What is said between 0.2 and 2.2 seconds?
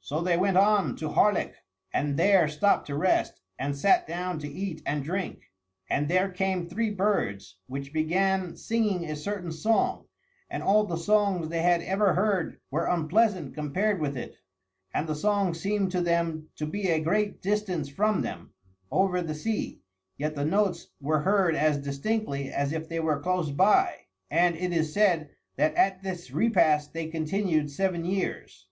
they went on to Harlech and